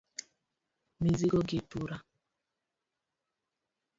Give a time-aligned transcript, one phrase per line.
[1.01, 1.97] Mizigo gi tura